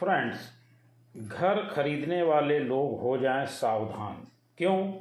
Friends 0.00 0.52
घर 1.16 1.68
खरीदने 1.72 2.22
वाले 2.22 2.58
लोग 2.58 3.00
हो 3.00 3.18
जाएँ 3.18 3.46
सावधान। 3.46 4.26
क्यों? 4.58 4.92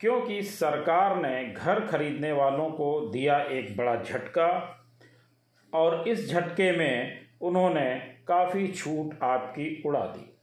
क्योंकि 0.00 0.42
सरकार 0.42 1.16
ने 1.16 1.44
घर 1.44 1.80
खरीदने 1.80 2.32
वालों 2.32 2.70
को 2.70 3.10
दिया 3.10 3.38
एक 3.40 3.76
बड़ा 3.76 4.02
झटका 4.02 4.80
और 5.74 6.08
इस 6.08 6.30
झटके 6.30 6.72
में 6.72 7.20
उन्होंने 7.40 7.94
काफ़ी 8.28 8.68
छूट 8.68 9.22
आपकी 9.22 9.82
उड़ा 9.86 10.00
दी। 10.00 10.34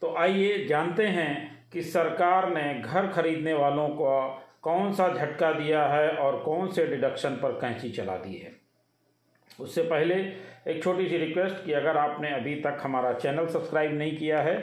तो 0.00 0.16
आइए 0.16 0.66
जानते 0.66 1.06
हैं 1.06 1.64
कि 1.72 1.82
सरकार 1.82 2.48
ने 2.54 2.80
घर 2.80 3.06
खरीदने 3.06 3.54
वालों 3.54 3.88
को 3.88 4.42
कौन 4.62 4.92
सा 4.92 5.14
झटका 5.14 5.52
दिया 5.52 5.86
है 5.86 6.10
और 6.10 6.40
कौन 6.40 6.70
से 6.70 6.86
डिडक्शन 6.86 7.30
पर 7.30 7.52
कैंची 7.52 7.90
चला 7.90 8.16
दी 8.16 8.36
है। 8.36 8.61
उससे 9.60 9.82
पहले 9.84 10.14
एक 10.72 10.82
छोटी 10.82 11.08
सी 11.08 11.18
रिक्वेस्ट 11.18 11.64
कि 11.64 11.72
अगर 11.72 11.96
आपने 11.96 12.30
अभी 12.30 12.54
तक 12.62 12.78
हमारा 12.82 13.12
चैनल 13.14 13.46
सब्सक्राइब 13.48 13.96
नहीं 13.98 14.16
किया 14.16 14.40
है 14.42 14.56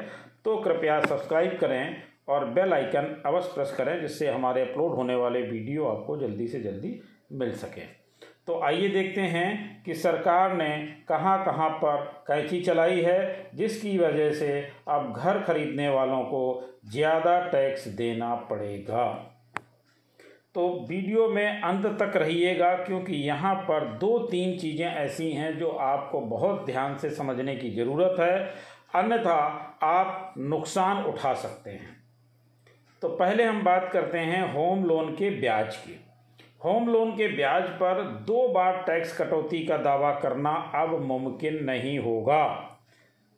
तो 0.45 0.57
कृपया 0.57 0.99
सब्सक्राइब 1.01 1.57
करें 1.61 2.03
और 2.29 2.45
बेल 2.45 2.73
आइकन 2.73 3.15
अवश्य 3.25 3.51
प्रेस 3.53 3.71
करें, 3.77 3.99
जिससे 4.01 4.27
हमारे 4.29 4.61
अपलोड 4.61 4.95
होने 4.95 5.15
वाले 5.15 5.41
वीडियो 5.41 5.85
आपको 5.85 6.17
जल्दी 6.17 6.47
से 6.47 6.59
जल्दी 6.59 6.99
मिल 7.31 7.51
सकें। 7.53 7.87
तो 8.47 8.59
आइए 8.63 8.87
देखते 8.87 9.21
हैं 9.21 9.83
कि 9.83 9.93
सरकार 9.95 10.55
ने 10.57 10.69
कहाँ 11.09 11.43
कहाँ 11.45 11.69
पर 11.79 12.03
कैंची 12.27 12.61
चलाई 12.61 13.01
है, 13.01 13.49
जिसकी 13.55 13.97
वजह 13.97 14.31
से 14.33 14.61
अब 14.87 15.13
घर 15.13 15.39
खरीदने 15.43 15.89
वालों 15.89 16.21
को 16.23 16.41
ज़्यादा 16.91 17.39
टैक्स 17.49 17.87
देना 17.87 18.33
पड़ेगा। 18.49 19.05
तो 20.59 20.85
वीडियो 20.89 21.27
में 21.27 21.61
अंत 21.61 21.85
तक 21.99 22.15
रहिएगा, 22.15 22.73
क्योंकि 22.75 23.15
यहाँ 23.17 23.53
पर 23.67 23.83
दो 23.99 24.17
तीन 24.27 24.57
चीज़ें 24.57 24.85
ऐसी 24.85 25.29
हैं 25.31 25.57
जो 25.57 25.69
आपको 25.69 26.19
बहुत 26.21 26.65
ध्यान 26.65 26.97
से 26.97 27.09
समझने 27.09 27.55
की 27.55 27.69
ज़रूरत 27.69 28.19
है, 28.19 28.39
अन्यथा 28.95 29.35
आप 29.83 30.33
नुकसान 30.37 31.03
उठा 31.03 31.33
सकते 31.35 31.69
हैं। 31.69 31.95
तो 33.01 33.09
पहले 33.09 33.43
हम 33.43 33.63
बात 33.63 33.89
करते 33.93 34.17
हैं 34.17 34.41
होम 34.53 34.83
लोन 34.85 35.13
के 35.13 35.29
ब्याज 35.39 35.75
की। 35.75 35.99
होम 36.65 36.89
लोन 36.89 37.11
के 37.11 37.27
ब्याज 37.27 37.69
पर 37.75 38.03
दो 38.27 38.47
बार 38.47 38.83
टैक्स 38.87 39.17
कटौती 39.17 39.65
का 39.65 39.77
दावा 39.77 40.11
करना 40.19 40.51
अब 40.75 40.99
मुमकिन 41.03 41.63
नहीं 41.63 41.97
होगा। 41.99 42.45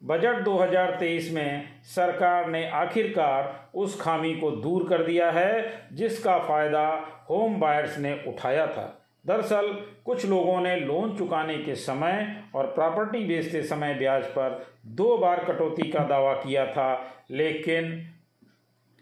बजट 0.04 0.40
2023 0.40 1.32
में 1.32 1.82
सरकार 1.84 2.48
ने 2.48 2.70
आखिरकार 2.70 3.70
उस 3.76 4.02
खामी 4.02 4.36
को 4.36 4.52
दूर 4.52 4.90
कर 4.90 5.04
दिया 5.04 5.32
है, 5.32 5.84
जिसका 5.94 6.40
फ़ायदा 6.40 7.08
होम 7.30 7.60
बायर्स 7.60 7.98
ने 7.98 8.24
उठाया 8.28 8.68
था। 8.68 9.02
दरअसल, 9.26 9.86
कुछ 10.06 10.26
लोगों 10.26 10.62
ने 10.62 10.76
लोन 10.76 11.18
चुकाने 11.18 11.58
के 11.58 11.76
समय 11.76 12.44
और 12.56 12.68
प्रॉपर्टी 12.68 13.26
बेचते 13.26 13.64
समय 13.64 13.94
ब्याज 13.94 14.24
पर 14.24 14.66
दो 14.86 15.18
बार 15.18 15.44
कटौती 15.44 15.92
का 15.92 16.00
दावा 16.00 16.34
किया 16.34 16.66
था, 16.66 17.14
लेकिन 17.32 18.08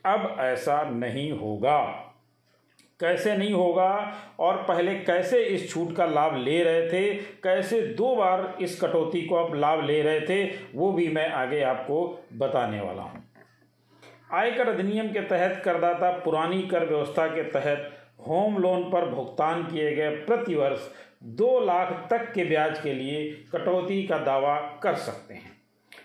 अब 0.06 0.38
ऐसा 0.40 0.90
नहीं 0.90 1.32
होगा। 1.32 2.06
कैसे 3.00 3.36
नहीं 3.38 3.52
होगा 3.52 4.14
और 4.40 4.58
पहले 4.64 4.94
कैसे 4.96 5.44
इस 5.44 5.70
छूट 5.72 5.96
का 5.96 6.06
लाभ 6.06 6.36
ले 6.38 6.64
रहे 6.64 6.88
थे, 6.90 7.14
कैसे 7.44 7.82
दो 7.82 8.16
बार 8.16 8.58
इस 8.62 8.80
कटौती 8.82 9.22
को 9.22 9.36
आप 9.36 9.56
लाभ 9.56 9.84
ले 9.86 10.02
रहे 10.02 10.22
थे, 10.22 10.44
वो 10.76 10.92
भी 10.92 11.08
मैं 11.08 11.30
आगे 11.30 11.62
आपको 11.62 12.26
बताने 12.34 12.82
वाला 12.82 13.02
हूँ। 13.02 13.24
आयकर 14.34 14.70
अधिनियम 14.70 15.08
के 15.08 15.20
तहत 15.20 15.62
करदाता 15.66 16.12
पुरानी 16.20 16.62
कर 16.62 16.86
व्यवस्था 16.86 17.28
के 17.28 17.44
तहत 17.44 17.92
होम 18.28 18.58
लोन 18.58 18.84
पर 18.84 19.10
भुगतान 19.10 19.64
किए 19.64 19.96
गए 19.96 20.10
प्रतिवर्ष 20.10 20.90
दो 21.24 21.60
लाख 21.60 22.08
तक 22.10 22.32
के 22.34 22.44
ब्याज 22.44 22.80
के 22.80 22.94
लिए 22.94 23.26
कटौती 23.54 24.04
का 24.04 24.18
दावा 24.18 24.56
कर 24.84 24.96
सकते 24.96 25.34
हैं। 25.34 25.52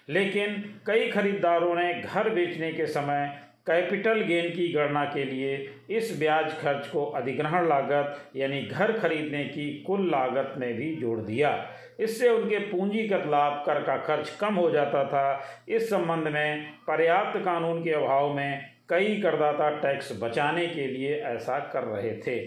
लेकिन 0.09 0.55
कई 0.87 1.11
खरीदारों 1.11 1.75
ने 1.75 1.93
घर 1.95 2.29
बेचने 2.31 2.73
के 2.73 2.87
समय 2.87 3.41
कैपिटल 3.67 4.21
गेन 4.21 4.51
की 4.51 4.73
गणना 4.73 5.05
के 5.05 5.25
लिए 5.25 5.75
इस 5.91 6.19
ब्याज 6.19 6.51
खर्च 6.53 6.87
को 6.89 7.05
अधिग्रहण 7.05 7.69
लागत, 7.69 8.31
यानी 8.37 8.63
घर 8.63 8.93
खरीदने 8.93 9.45
की 9.45 9.85
कुल 9.87 10.11
लागत 10.11 10.55
में 10.59 10.75
भी 10.75 10.95
जोड़ 10.97 11.21
दिया। 11.21 11.71
इससे 12.01 12.29
उनके 12.29 12.59
पूंजीगत 12.59 13.23
लाभ, 13.27 13.63
कर 13.67 13.83
का 13.83 13.97
खर्च 13.97 14.31
कम 14.31 14.55
हो 14.55 14.71
जाता 14.71 15.05
था। 15.05 15.41
इस 15.69 15.91
संबंध 15.91 16.29
में 16.29 16.73
पर्याप्त 16.87 17.39
कानून 17.45 17.83
के 17.85 17.91
अभाव 17.91 18.35
में 18.35 18.75
कई 18.89 19.17
करदाता 19.21 19.71
टैक्स 19.71 20.13
बचाने 20.23 20.67
के 20.67 20.87
लिए 20.87 21.15
ऐसा 21.17 21.59
कर 21.59 21.85
रहे 21.85 22.17
थे। 22.17 22.39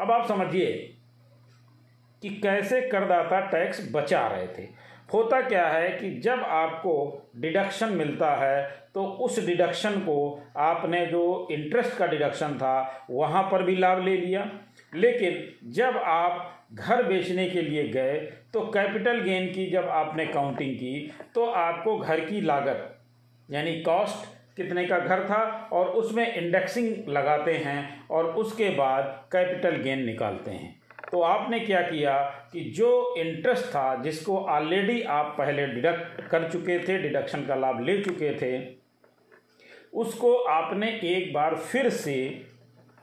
अब 0.00 0.10
आप 0.10 0.28
समझिए 0.28 0.72
कि 2.22 2.28
कैसे 2.28 2.80
करदाता 2.80 3.40
टैक्स 3.40 3.88
बचा 3.92 4.26
रहे 4.26 4.46
थे। 4.46 4.68
होता 5.12 5.40
क्या 5.40 5.66
है 5.68 5.88
कि 5.90 6.10
जब 6.20 6.42
आपको 6.42 6.94
डिडक्शन 7.36 7.92
मिलता 7.92 8.34
है 8.36 8.62
तो 8.94 9.04
उस 9.04 9.38
डिडक्शन 9.46 9.98
को 10.00 10.16
आपने 10.56 11.04
जो 11.06 11.48
इंटरेस्ट 11.50 11.96
का 11.96 12.06
डिडक्शन 12.06 12.54
था, 12.54 13.06
वहाँ 13.10 13.42
पर 13.42 13.62
भी 13.62 13.76
लाभ 13.76 14.04
ले 14.04 14.16
लिया। 14.16 14.50
लेकिन 14.94 15.70
जब 15.72 15.96
आप 15.96 16.66
घर 16.74 17.02
बेचने 17.02 17.48
के 17.50 17.62
लिए 17.62 17.86
गए 17.88 18.18
तो 18.54 18.60
कैपिटल 18.70 19.20
गेन 19.20 19.46
की 19.46 19.66
जब 19.70 19.88
आपने 19.90 20.26
काउंटिंग 20.26 20.74
की 20.76 21.10
तो 21.34 21.46
आपको 21.46 21.96
घर 21.98 22.20
की 22.20 22.40
लागत, 22.40 22.98
यानी 23.48 23.80
कॉस्ट 23.82 24.30
कितने 24.56 24.84
का 24.84 24.98
घर 24.98 25.24
था, 25.24 25.68
और 25.72 25.86
उसमें 25.88 26.34
इंडेक्सिंग 26.34 27.08
लगाते 27.08 27.52
हैं, 27.56 28.08
और 28.08 28.26
उसके 28.26 28.68
बाद 28.70 29.04
कैपिटल 29.32 29.76
गेन 29.76 30.04
निकालते 30.06 30.50
हैं। 30.50 30.81
तो 31.12 31.20
आपने 31.20 31.60
क्या 31.60 31.80
किया 31.80 32.18
कि 32.52 32.60
जो 32.60 33.14
इंटरेस्ट 33.16 33.64
था, 33.64 34.02
जिसको 34.02 34.38
ऑलरेडी 34.38 35.02
आप 35.02 35.34
पहले 35.38 35.66
डिडक्ट 35.66 36.20
कर 36.20 36.50
चुके 36.50 36.78
थे 36.78 36.98
डिडक्शन 36.98 37.46
का 37.46 37.54
लाभ 37.54 37.80
ले 37.80 38.02
चुके 38.02 38.34
थे, 38.34 38.76
उसको 39.92 40.36
आपने 40.36 41.00
एक 41.04 41.32
बार 41.32 41.54
फिर 41.54 41.88
से 41.88 42.28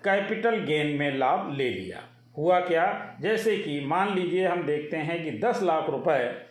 कैपिटल 0.04 0.56
गेन 0.56 0.88
में 0.88 1.18
लाभ 1.18 1.54
ले 1.58 1.70
लिया। 1.70 2.04
हुआ 2.38 2.60
क्या? 2.60 3.18
जैसे 3.22 3.58
कि 3.58 3.86
मान 3.86 4.16
लीजिए 4.16 4.48
हम 4.48 4.64
देखते 4.64 4.98
हैं 4.98 5.24
कि 5.24 5.32
दस 5.32 5.64
लाख 5.64 5.90
रुपए 5.90 6.46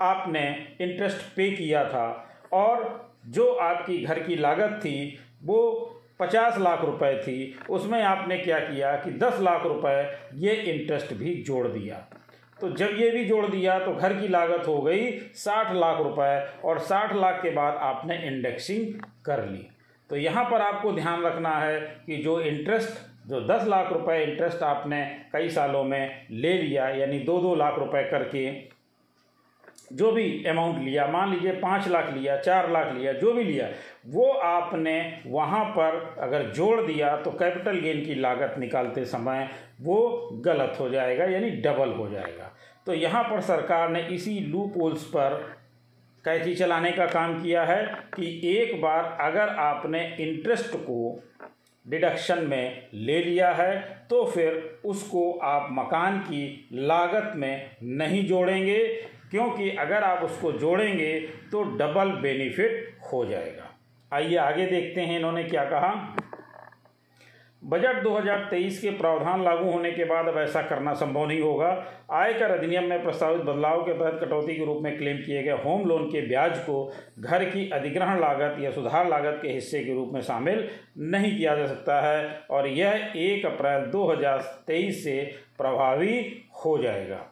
आपने 0.00 0.68
इंटरेस्ट 0.80 1.36
पे 1.36 1.50
किया 1.50 1.84
था 1.84 2.38
और 2.52 3.10
जो 3.26 3.52
आपकी 3.52 3.98
घर 3.98 4.18
की 4.18 4.36
लागत 4.36 4.80
थी, 4.80 5.18
वो 5.42 5.99
पचास 6.20 6.58
लाख 6.58 6.84
रुपए 6.84 7.14
थी, 7.18 7.54
उसमें 7.70 8.02
आपने 8.02 8.38
क्या 8.38 8.58
किया 8.60 8.94
कि 8.96 9.10
दस 9.18 9.40
लाख 9.40 9.66
रुपए 9.66 9.98
ये 10.36 10.52
इंटरेस्ट 10.52 11.14
भी 11.14 11.34
जोड़ 11.42 11.66
दिया। 11.68 12.06
तो 12.58 12.70
जब 12.70 12.96
ये 12.98 13.10
भी 13.10 13.24
जोड़ 13.24 13.46
दिया 13.46 13.78
तो 13.78 13.92
घर 13.94 14.12
की 14.14 14.28
लागत 14.28 14.66
हो 14.66 14.80
गई 14.82 15.10
साठ 15.36 15.72
लाख 15.74 16.00
रुपए 16.00 16.60
और 16.64 16.78
साठ 16.80 17.14
लाख 17.16 17.42
के 17.42 17.50
बाद 17.50 17.74
आपने 17.82 18.16
इंडेक्सिंग 18.26 18.94
कर 19.26 19.44
ली। 19.48 19.66
तो 20.10 20.16
यहाँ 20.16 20.44
पर 20.44 20.60
आपको 20.62 20.92
ध्यान 20.92 21.22
रखना 21.22 21.50
है 21.50 21.80
कि 22.06 22.16
जो 22.16 22.40
इंटरेस्ट 22.42 23.28
जो 23.28 23.40
दस 23.46 23.66
लाख 23.68 23.92
रुपए 23.92 24.22
इंटरेस्ट 24.22 24.62
आपने 24.64 25.04
कई 25.32 25.48
सालों 25.50 25.82
में 25.84 26.26
ले 26.30 26.52
लिया, 26.54 26.88
यानी 26.90 27.18
दो 27.20 27.38
दो 27.40 27.54
लाख 27.54 27.78
रुपए 27.78 28.02
करके 28.10 28.50
जो 29.92 30.10
भी 30.12 30.44
अमाउंट 30.44 30.82
लिया, 30.84 31.06
मान 31.06 31.30
लीजिए 31.30 31.52
पाँच 31.52 31.88
लाख 31.88 32.12
लिया, 32.14 32.36
चार 32.36 32.70
लाख 32.72 32.92
लिया, 32.94 33.12
जो 33.12 33.32
भी 33.32 33.44
लिया, 33.44 33.68
वो 34.06 34.30
आपने 34.32 35.22
वहाँ 35.26 35.64
पर 35.70 36.16
अगर 36.20 36.50
जोड़ 36.52 36.80
दिया 36.82 37.16
तो 37.16 37.30
कैपिटल 37.32 37.80
गेन 37.80 38.04
की 38.04 38.14
लागत 38.14 38.54
निकालते 38.58 39.04
समय 39.04 39.48
वो 39.80 40.28
गलत 40.44 40.76
हो 40.80 40.88
जाएगा, 40.90 41.24
यानी 41.24 41.50
डबल 41.50 41.92
हो 41.92 42.08
जाएगा। 42.08 42.50
तो 42.86 42.94
यहाँ 42.94 43.22
पर 43.24 43.40
सरकार 43.40 43.88
ने 43.88 44.02
इसी 44.08 44.38
लूप 44.40 44.74
होल्स 44.76 45.04
पर 45.06 45.34
कैची 46.24 46.54
चलाने 46.54 46.90
का 46.92 47.06
काम 47.06 47.42
किया 47.42 47.64
है 47.64 47.84
कि 48.14 48.40
एक 48.48 48.80
बार 48.80 49.04
अगर 49.20 49.48
आपने 49.58 50.04
इंटरेस्ट 50.20 50.74
को 50.76 51.20
डिडक्शन 51.86 52.46
में 52.48 52.88
ले 52.94 53.18
लिया 53.24 53.50
है 53.50 53.78
तो 54.10 54.24
फिर 54.24 54.80
उसको 54.84 55.30
आप 55.42 55.68
मकान 55.72 56.18
की 56.18 56.68
लागत 56.72 57.32
में 57.36 57.70
नहीं 57.82 58.26
जोड़ेंगे 58.26 58.78
क्योंकि 59.30 59.70
अगर 59.70 60.02
आप 60.02 60.22
उसको 60.22 60.52
जोड़ेंगे 60.52 61.18
तो 61.52 61.62
डबल 61.62 62.10
बेनिफिट 62.12 62.96
हो 63.12 63.24
जाएगा। 63.24 63.76
आइए 64.12 64.36
आगे 64.36 64.66
देखते 64.66 65.00
हैं 65.00 65.18
इन्होंने 65.18 65.44
क्या 65.44 65.64
कहा। 65.64 66.16
बजट 67.62 68.02
2023 68.02 68.78
के 68.80 68.90
प्रावधान 68.90 69.42
लागू 69.44 69.70
होने 69.70 69.90
के 69.92 70.04
बाद 70.04 70.28
अब 70.28 70.38
ऐसा 70.38 70.62
करना 70.62 70.92
संभव 70.94 71.26
नहीं 71.26 71.40
होगा। 71.40 71.68
आयकर 72.12 72.50
अधिनियम 72.50 72.84
में 72.84 73.02
प्रस्तावित 73.02 73.42
बदलाव 73.42 73.82
के 73.82 73.92
तहत 73.92 74.20
कटौती 74.24 74.56
के 74.56 74.64
रूप 74.64 74.82
में 74.82 74.96
क्लेम 74.98 75.16
किए 75.16 75.42
गए 75.42 75.56
होम 75.64 75.86
लोन 75.88 76.06
के 76.06 76.20
ब्याज 76.20 76.58
को 76.58 76.92
घर 77.18 77.44
की 77.44 77.68
अधिग्रहण 77.70 78.20
लागत 78.20 78.56
या 78.60 78.70
सुधार 78.70 79.08
लागत 79.08 79.38
के 79.42 79.48
हिस्से 79.48 79.84
के 79.84 79.94
रूप 79.94 80.10
में 80.12 80.20
शामिल 80.20 80.68
नहीं 80.98 81.36
किया 81.38 81.56
जा 81.56 81.66
सकता 81.66 82.00
है 82.00 82.40
और 82.50 82.68
यह 82.68 83.12
एक 83.16 83.46
अप्रैल 83.46 83.90
2023 83.90 85.04
से 85.04 85.20
प्रभावी 85.58 86.42
हो 86.64 86.78
जाएगा। 86.78 87.29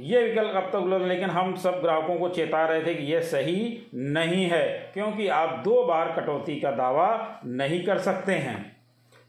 ये 0.00 0.22
विकल्प 0.22 0.56
अब 0.56 0.68
तक 0.70 0.74
उपलब्ध 0.74 1.06
लेकिन 1.06 1.30
हम 1.30 1.54
सब 1.56 1.80
ग्राहकों 1.82 2.16
को 2.16 2.28
चेता 2.28 2.64
रहे 2.66 2.82
थे 2.82 2.94
कि 2.94 3.12
यह 3.12 3.20
सही 3.22 3.86
नहीं 3.94 4.44
है, 4.44 4.90
क्योंकि 4.94 5.28
आप 5.28 5.60
दो 5.64 5.82
बार 5.84 6.12
कटौती 6.12 6.56
का 6.60 6.70
दावा 6.70 7.40
नहीं 7.46 7.82
कर 7.84 7.98
सकते 7.98 8.32
हैं। 8.32 8.74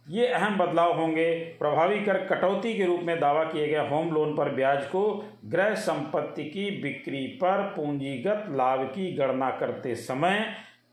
ये 0.09 0.27
अहम 0.27 0.57
बदलाव 0.57 0.99
होंगे। 0.99 1.33
प्रभावी 1.59 1.99
कर 2.01 2.17
कटौती 2.25 2.73
के 2.73 2.85
रूप 2.85 3.01
में 3.03 3.19
दावा 3.19 3.43
किए 3.43 3.67
गए 3.67 3.87
होम 3.89 4.11
लोन 4.11 4.35
पर 4.35 4.49
ब्याज 4.49 4.85
को 4.85 5.03
गृह 5.45 5.73
संपत्ति 5.75 6.43
की 6.43 6.69
बिक्री 6.81 7.25
पर 7.41 7.61
पूंजीगत 7.75 8.45
लाभ 8.51 8.85
की 8.85 9.11
गणना 9.13 9.49
करते 9.49 9.95
समय 9.95 10.39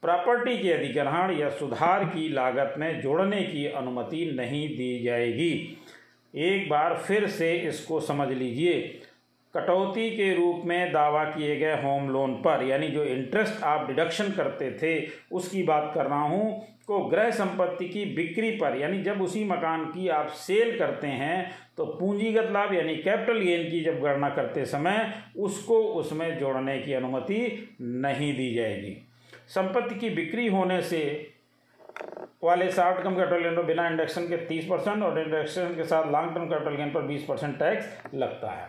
प्रॉपर्टी 0.03 0.57
के 0.59 0.73
अधिग्रहण 0.73 1.39
या 1.39 1.49
सुधार 1.51 2.05
की 2.05 2.29
लागत 2.29 2.75
में 2.79 3.01
जोड़ने 3.01 3.43
की 3.43 3.67
अनुमति 3.67 4.25
नहीं 4.37 4.69
दी 4.69 4.99
जाएगी। 5.05 5.79
एक 6.35 6.69
बार 6.71 6.97
फिर 6.99 7.27
से 7.27 7.53
इसको 7.59 8.01
समझ 8.01 8.29
लीजिए। 8.29 9.01
कटौती 9.55 10.11
के 10.11 10.35
रूप 10.35 10.63
में 10.67 10.93
दावा 10.93 11.25
किए 11.27 11.57
गए 11.57 11.83
होम 11.83 12.09
लोन 12.11 12.35
पर, 12.37 12.63
यानी 12.63 12.89
जो 12.89 13.05
इंटरेस्ट 13.05 13.63
आप 13.65 13.87
डिडक्शन 13.87 14.31
करते 14.33 14.71
थे, 14.73 15.09
उसकी 15.33 15.63
बात 15.63 15.91
कर 15.95 16.07
रहा 16.07 16.23
हूँ, 16.23 16.63
को 16.87 16.99
गृह 17.01 17.31
संपत्ति 17.31 17.89
की 17.89 18.05
बिक्री 18.15 18.51
पर, 18.53 18.77
यानी 18.79 19.03
जब 19.03 19.21
उसी 19.23 19.45
मकान 19.45 19.85
की 19.87 20.09
आप 20.11 20.29
सेल 20.39 20.79
करते 20.79 21.07
हैं 21.07 21.51
तो 21.77 21.85
पूंजीगत 21.91 22.51
लाभ, 22.53 22.73
यानी 22.75 22.97
कैपिटल 22.97 23.39
गेन 23.41 23.63
की 23.71 23.81
जब 23.85 24.01
गणना 24.01 24.29
करते 24.31 24.65
समय, 24.65 25.13
उसको 25.39 25.79
उसमें 25.95 26.39
जोड़ने 26.39 26.79
की 26.79 26.93
अनुमति 26.93 27.69
नहीं 27.81 28.33
दी 28.37 28.55
जाएगी। 28.55 28.97
संपत्ति 29.49 29.95
की 29.95 30.11
बिक्री 30.11 30.47
होने 30.49 30.81
से 30.83 31.01
वाले 32.43 32.71
शॉर्ट 32.71 32.97
टर्म 32.97 33.15
कैपिटल 33.15 33.43
गेन 33.43 33.57
पर 33.57 33.63
बिना 33.63 33.89
इंडक्शन 33.89 34.27
के 34.29 34.37
तीस 34.47 34.67
परसेंट 34.67 35.03
और 35.03 35.19
इंडक्शन 35.21 35.75
के 35.77 35.85
साथ 35.85 36.11
लॉन्ग 36.13 36.35
टर्म 36.35 36.47
कैपिटल 36.47 36.77
गेन 36.77 36.91
पर 36.91 37.03
बीस 37.03 37.25
परसेंट 37.25 37.59
टैक्स 37.59 38.15
लगता 38.15 38.51
है। 38.51 38.67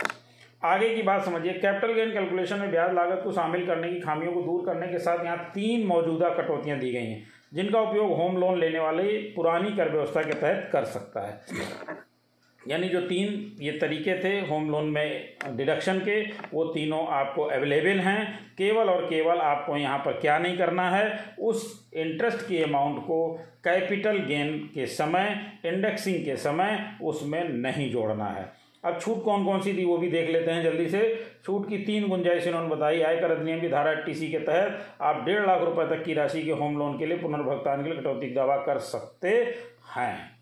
आगे 0.65 0.89
की 0.95 1.01
बात 1.03 1.23
समझिए। 1.25 1.53
कैपिटल 1.56 1.94
गेन 1.94 2.12
कैलकुलेशन 2.13 2.59
में 2.59 2.71
ब्याज 2.71 2.94
लागत 2.94 3.21
को 3.23 3.31
शामिल 3.31 3.65
करने 3.67 3.89
की 3.89 4.00
खामियों 4.00 4.31
को 4.33 4.41
दूर 4.41 4.65
करने 4.65 4.88
के 4.88 5.00
साथ 5.00 5.23
यहाँ 5.25 5.51
तीन 5.53 5.85
मौजूदा 5.88 6.29
कटौतियाँ 6.31 6.79
दी 6.79 6.91
गई 6.91 7.06
हैं, 7.06 7.23
जिनका 7.53 7.81
उपयोग 7.81 8.12
होम 8.17 8.38
लोन 8.38 8.59
लेने 8.59 8.79
वाले 8.79 9.03
पुरानी 9.35 9.75
कर 9.77 9.91
व्यवस्था 9.91 10.21
के 10.21 10.33
तहत 10.33 10.69
कर 10.73 10.85
सकता 10.88 11.27
है। 11.27 12.03
यानी 12.62 12.88
जो 12.89 13.00
तीन 13.01 13.27
ये 13.62 13.71
तरीके 13.71 14.13
थे 14.23 14.29
होम 14.47 14.69
लोन 14.71 14.85
में 14.85 15.35
डिडक्शन 15.47 16.00
के, 16.00 16.21
वो 16.53 16.63
तीनों 16.65 17.06
आपको 17.09 17.44
अवेलेबल 17.44 18.00
हैं। 18.00 18.25
केवल 18.57 18.89
और 18.89 19.06
केवल 19.06 19.39
आपको 19.39 19.77
यहाँ 19.77 19.97
पर 19.97 20.19
क्या 20.21 20.38
नहीं 20.39 20.57
करना 20.57 20.89
है, 20.89 21.35
उस 21.39 21.89
इंटरेस्ट 21.95 22.47
की 22.47 22.62
अमाउंट 22.63 23.00
को 23.00 23.27
कैपिटल 23.63 24.17
गेन 24.27 24.57
के 24.73 24.85
समय 24.88 25.35
इंडेक्सिंग 25.65 26.23
के 26.25 26.35
समय 26.38 26.79
उसमें 27.03 27.44
नहीं 27.50 27.91
जोड़ना 27.91 28.29
है। 28.29 28.45
अब 28.85 28.99
छूट 28.99 29.23
कौन 29.23 29.45
कौन 29.45 29.61
सी 29.61 29.73
थी 29.73 29.85
वो 29.85 29.97
भी 29.97 30.09
देख 30.09 30.29
लेते 30.29 30.51
हैं 30.51 30.63
जल्दी 30.63 30.87
से। 30.89 31.03
छूट 31.45 31.67
की 31.69 31.77
तीन 31.77 32.07
गुंजाइश 32.07 32.47
इन्होंने 32.47 32.69
बताई। 32.69 33.01
आयकर 33.01 33.31
अधिनियम 33.31 33.61
की 33.61 33.69
धारा 33.69 33.93
टी 33.95 34.31
के 34.31 34.39
तहत 34.39 34.97
आप 35.01 35.23
डेढ़ 35.25 35.45
लाख 35.47 35.61
रुपए 35.61 35.87
तक 35.87 36.03
की 36.03 36.13
राशि 36.13 36.41
के 36.43 36.51
होम 36.51 36.77
लोन 36.77 36.97
के 36.99 37.05
लिए 37.05 37.17
पुनर्भुगतान 37.17 37.83
के 37.83 37.89
लिए 37.89 37.99
कटौती 37.99 38.33
दावा 38.33 38.57
कर 38.57 38.79
सकते 38.85 39.29
हैं। 39.95 40.35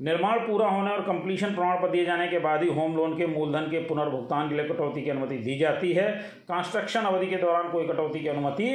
निर्माण 0.00 0.38
पूरा 0.38 0.68
होने 0.68 0.90
और 0.90 1.00
कंप्लीशन 1.00 1.54
प्रमाण 1.54 1.76
पत्र 1.76 1.90
दिए 1.90 2.04
जाने 2.04 2.26
के 2.28 2.38
बाद 2.38 2.62
ही 2.62 2.68
होम 2.68 2.96
लोन 2.96 3.16
के 3.18 3.26
मूलधन 3.26 3.66
के 3.70 3.78
पुनर्भुगतान 3.78 4.48
के 4.48 4.54
लिए 4.54 4.64
कटौती 4.64 5.02
की 5.02 5.10
अनुमति 5.10 5.36
दी 5.36 5.58
जाती 5.58 5.92
है। 5.92 6.10
कंस्ट्रक्शन 6.48 7.00
अवधि 7.00 7.26
के 7.26 7.36
दौरान 7.36 7.68
कोई 7.70 7.86
कटौती 7.86 8.20
की 8.20 8.28
अनुमति 8.28 8.70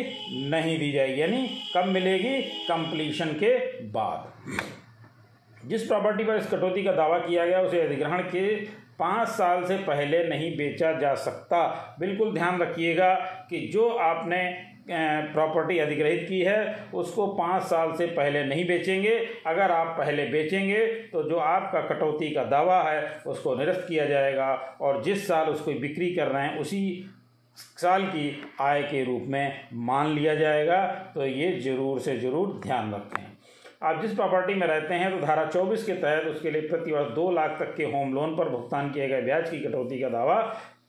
नहीं 0.50 0.78
दी 0.80 0.92
जाएगी, 0.92 1.22
यानी 1.22 1.48
कब 1.76 1.86
मिलेगी? 1.86 2.42
कंप्लीशन 2.42 3.34
के 3.34 3.58
बाद। 3.84 4.32
जिस 5.66 5.88
प्रॉपर्टी 5.88 6.24
पर 6.24 6.36
इस 6.36 6.50
कटौती 6.50 6.84
का 6.84 6.92
दावा 6.92 7.18
किया 7.18 7.46
गया, 7.46 7.62
उसे 7.62 7.82
अधिग्रहण 7.82 8.22
के 8.22 8.87
पाँच 9.00 9.28
साल 9.30 9.64
से 9.66 9.78
पहले 9.80 10.24
नहीं 10.26 10.56
बेचा 10.58 10.92
जा 11.00 11.14
सकता। 11.18 11.60
बिल्कुल 12.00 12.34
ध्यान 12.34 12.62
रखिएगा 12.62 13.14
कि 13.50 13.60
जो 13.74 13.90
आपने 13.90 14.42
प्रॉपर्टी 14.90 15.78
अधिग्रहित 15.80 16.26
की 16.30 16.40
है, 16.42 16.90
उसको 16.94 17.26
पाँच 17.30 17.64
साल 17.64 17.92
से 17.94 18.06
पहले 18.08 18.44
नहीं 18.46 18.66
बेचेंगे। 18.68 19.16
अगर 19.48 19.72
आप 19.72 19.96
पहले 19.98 20.26
बेचेंगे 20.28 20.86
तो 21.12 21.24
जो 21.24 21.38
आपका 21.38 21.82
कटौती 21.88 22.30
का 22.30 22.44
दावा 22.46 22.82
है, 22.84 23.22
उसको 23.28 23.56
निरस्त 23.56 23.86
किया 23.88 24.06
जाएगा 24.06 24.54
और 24.82 25.04
जिस 25.04 25.28
साल 25.28 25.50
उसको 25.50 25.80
बिक्री 25.80 26.14
कर 26.16 26.28
रहे 26.28 26.44
हैं, 26.44 26.58
उसी 26.58 27.10
साल 27.58 28.06
की 28.06 28.42
आय 28.62 28.82
के 28.84 29.04
रूप 29.04 29.24
में 29.28 29.62
मान 29.86 30.16
लिया 30.16 30.36
जाएगा। 30.36 30.86
तो 31.16 31.26
ये 31.26 31.52
ज़रूर 31.62 32.00
से 32.00 32.18
ज़रूर 32.20 32.60
ध्यान 32.64 32.94
रखें। 32.94 33.27
आप 33.82 34.02
जिस 34.02 34.14
प्रॉपर्टी 34.14 34.54
में 34.54 34.66
रहते 34.68 34.94
हैं 34.94 35.10
तो 35.12 35.26
धारा 35.26 35.50
24 35.50 35.84
के 35.84 35.94
तहत 35.94 36.28
उसके 36.28 36.52
लिए 36.52 36.62
प्रति 36.62 36.92
वर्ष 36.92 37.12
दो 37.16 37.30
लाख 37.32 37.58
तक 37.60 37.76
के 37.76 37.84
होम 37.84 38.14
लोन 38.14 38.36
पर 38.36 38.50
भुगतान 38.50 38.90
किए 38.92 39.08
गए 39.08 39.22
ब्याज 39.22 39.50
की 39.50 39.60
कटौती 39.60 40.00
का 40.00 40.10
दावा 40.10 40.40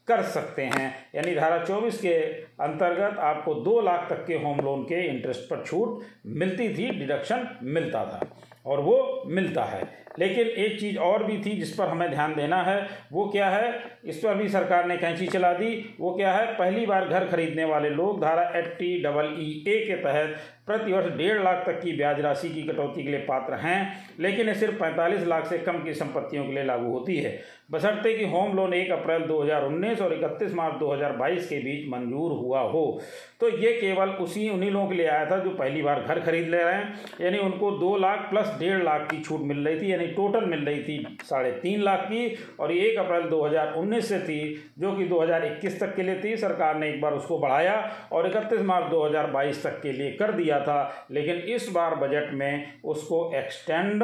कर 0.08 0.22
सकते 0.22 0.62
हैं। 0.64 0.94
यानी 1.14 1.34
धारा 1.34 1.64
24 1.64 2.00
के 2.00 2.14
अंतर्गत 2.62 3.18
आपको 3.18 3.54
दो 3.54 3.80
लाख 3.80 4.06
तक 4.10 4.24
के 4.26 4.34
होम 4.34 4.60
लोन 4.60 4.82
के 4.82 5.06
इंटरेस्ट 5.06 5.40
पर 5.40 5.64
छूट 5.64 6.00
मिलती 6.26 6.68
थी 6.68 6.88
डिडक्शन 6.90 7.46
मिलता 7.62 8.04
था, 8.04 8.26
और 8.66 8.80
वो 8.80 9.22
मिलता 9.26 9.64
है। 9.64 9.86
लेकिन 10.18 10.46
एक 10.46 10.78
चीज़ 10.80 10.98
और 10.98 11.24
भी 11.24 11.36
थी 11.38 11.50
जिस 11.50 11.74
पर 11.74 11.86
हमें 11.86 12.10
ध्यान 12.10 12.34
देना 12.34 12.62
है, 12.62 12.88
वो 13.12 13.26
क्या 13.26 13.48
है? 13.50 13.82
इस 14.04 14.18
पर 14.18 14.34
भी 14.34 14.48
सरकार 14.48 14.86
ने 14.86 14.96
कैंची 14.96 15.26
चला 15.26 15.52
दी। 15.52 15.96
वो 16.00 16.14
क्या 16.16 16.32
है? 16.32 16.46
पहली 16.54 16.86
बार 16.86 17.08
घर 17.08 17.26
खरीदने 17.26 17.64
वाले 17.64 17.90
लोग, 17.90 18.20
धारा 18.20 18.50
एट्टी 18.56 18.98
डबल 19.02 19.34
ई 19.38 19.64
ए 19.68 19.84
के 19.86 19.94
तहत 19.94 20.36
प्रतिवर्ष 20.68 21.12
डेढ़ 21.16 21.42
लाख 21.42 21.62
तक 21.66 21.80
की 21.80 21.92
ब्याज 21.92 22.20
राशि 22.20 22.48
की 22.48 22.62
कटौती 22.62 23.02
के 23.02 23.10
लिए 23.10 23.20
पात्र 23.20 23.54
हैं, 23.54 23.78
लेकिन 24.20 24.48
ये 24.48 24.54
सिर्फ़ 24.54 24.74
पैंतालीस 24.74 25.26
लाख 25.26 25.46
से 25.46 25.58
कम 25.58 25.82
की 25.82 25.94
संपत्तियों 25.94 26.44
के 26.44 26.52
लिए 26.52 26.64
लागू 26.64 26.90
होती 26.90 27.16
है। 27.16 27.38
बशर्ते 27.70 28.12
कि 28.14 28.24
होम 28.24 28.56
लोन 28.56 28.74
एक 28.74 28.90
अप्रैल 28.90 29.22
2019 29.22 30.00
और 30.00 30.12
इकतीस 30.14 30.54
मार्च 30.54 30.74
2022 30.74 31.46
के 31.46 31.58
बीच 31.58 31.88
मंजूर 31.88 32.32
हुआ 32.32 32.60
हो। 32.60 33.00
तो 33.40 33.48
ये 33.48 33.72
केवल 33.72 34.08
उसी 34.08 34.48
उन्हीं 34.48 34.70
लोगों 34.70 34.88
के 34.88 34.94
लिए 34.94 35.06
आया 35.06 35.26
था 35.30 35.38
जो 35.38 35.50
पहली 35.50 35.82
बार 35.82 36.00
घर 36.02 36.20
खरीद 36.20 36.48
ले 36.48 36.62
रहे 36.62 36.74
हैं। 36.74 36.94
यानी 37.20 37.38
उनको 37.38 37.70
दो 37.70 37.96
लाख 37.96 38.18
प्लस 38.30 38.56
डेढ़ 38.58 38.82
लाख 38.82 39.08
की 39.10 39.20
छूट 39.20 39.40
मिल 39.40 39.66
रही 39.66 39.80
थी, 39.80 39.92
यानी 39.92 40.06
टोटल 40.06 40.44
मिल 40.44 40.64
रही 40.64 40.82
थी 40.82 41.18
साढ़े 41.22 41.50
तीन 41.52 41.82
लाख 41.82 42.04
की, 42.04 42.36
और 42.60 42.72
एक 42.72 42.98
अप्रैल 42.98 43.22
2019 43.22 44.08
से 44.08 44.18
थी, 44.18 44.40
जो 44.78 44.92
कि 44.92 45.04
2021 45.04 45.80
तक 45.80 45.94
के 45.94 46.02
लिए 46.02 46.20
थी। 46.24 46.36
सरकार 46.36 46.76
ने 46.76 46.88
एक 46.88 47.00
बार 47.00 47.12
उसको 47.12 47.38
बढ़ाया 47.38 47.76
और 48.12 48.26
इकतीस 48.26 48.60
मार्च 48.60 48.86
2022 48.86 49.62
तक 49.62 49.80
के 49.80 49.92
लिए 49.92 50.10
कर 50.12 50.32
दिया 50.32 50.57
था, 50.60 51.06
लेकिन 51.10 51.36
इस 51.54 51.68
बार 51.68 51.94
बजट 51.96 52.32
में 52.34 52.80
उसको 52.84 53.30
एक्सटेंड 53.34 54.02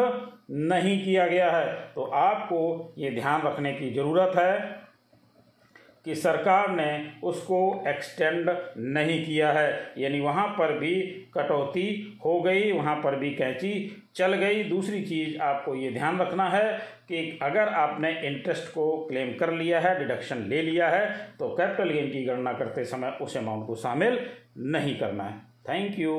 नहीं 0.51 1.03
किया 1.05 1.27
गया 1.27 1.51
है। 1.51 1.75
तो 1.95 2.03
आपको 2.05 2.95
ये 2.99 3.11
ध्यान 3.11 3.43
रखने 3.43 3.73
की 3.73 3.91
ज़रूरत 3.91 4.37
है 4.37 4.83
कि 6.07 6.15
सरकार 6.15 6.71
ने 6.71 7.13
उसको 7.23 7.59
एक्सटेंड 7.89 8.51
नहीं 8.79 9.25
किया 9.27 9.53
है। 9.53 9.93
यानी 9.99 10.21
वहाँ 10.21 10.47
पर 10.49 10.79
भी 10.79 10.95
कटौती 11.35 12.19
हो 12.25 12.41
गई, 12.41 12.73
वहाँ 12.73 12.97
पर 12.97 13.17
भी 13.17 13.31
कैंची 13.31 14.03
चल 14.15 14.35
गई। 14.35 14.63
दूसरी 14.65 15.01
चीज़ 15.03 15.39
आपको 15.39 15.75
ये 15.75 15.91
ध्यान 15.91 16.19
रखना 16.21 16.49
है 16.49 16.73
कि 17.09 17.39
अगर 17.43 17.69
आपने 17.69 18.11
इंटरेस्ट 18.29 18.69
को 18.73 18.97
क्लेम 19.07 19.33
कर 19.33 19.53
लिया 19.53 19.81
है 19.81 19.99
डिडक्शन 19.99 20.45
ले 20.49 20.63
लिया 20.63 20.89
है 20.89 21.07
तो 21.39 21.49
कैपिटल 21.49 21.91
गेन 21.91 22.11
की 22.11 22.25
गणना 22.25 22.53
करते 22.53 22.85
समय 22.85 23.19
उस 23.23 23.37
अमाउंट 23.37 23.67
को 23.67 23.75
शामिल 23.77 24.21
नहीं 24.59 24.97
करना 24.99 25.25
है। 25.25 25.54
Thank 25.69 25.99
you 25.99 26.15